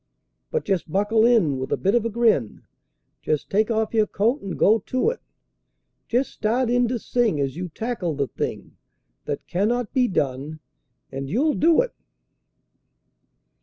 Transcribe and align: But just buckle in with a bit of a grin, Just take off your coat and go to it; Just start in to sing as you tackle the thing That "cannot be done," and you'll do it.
But 0.49 0.65
just 0.65 0.91
buckle 0.91 1.23
in 1.23 1.59
with 1.59 1.71
a 1.71 1.77
bit 1.77 1.93
of 1.93 2.05
a 2.05 2.09
grin, 2.09 2.63
Just 3.21 3.51
take 3.51 3.69
off 3.69 3.93
your 3.93 4.07
coat 4.07 4.41
and 4.41 4.57
go 4.57 4.79
to 4.79 5.11
it; 5.11 5.19
Just 6.07 6.31
start 6.31 6.71
in 6.71 6.87
to 6.87 6.97
sing 6.97 7.39
as 7.39 7.55
you 7.55 7.69
tackle 7.69 8.15
the 8.15 8.25
thing 8.25 8.75
That 9.25 9.45
"cannot 9.45 9.93
be 9.93 10.07
done," 10.07 10.59
and 11.11 11.29
you'll 11.29 11.53
do 11.53 11.83
it. 11.83 11.93